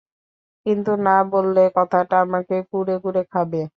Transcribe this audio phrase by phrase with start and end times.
[0.65, 3.61] কিন্তু না বললে কথাটা আমাকে কুঁড়ে কুঁড়ে খাবে।